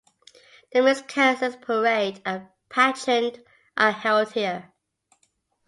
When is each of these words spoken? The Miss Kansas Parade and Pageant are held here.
The 0.73 0.81
Miss 0.81 1.03
Kansas 1.03 1.55
Parade 1.61 2.23
and 2.25 2.47
Pageant 2.69 3.37
are 3.77 3.91
held 3.91 4.31
here. 4.33 4.71